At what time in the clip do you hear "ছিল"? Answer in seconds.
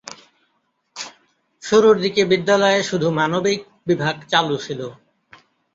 4.57-4.81